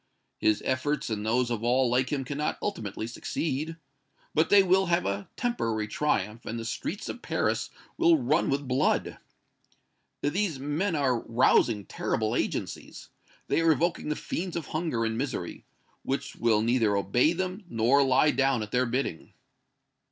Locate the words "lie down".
18.01-18.63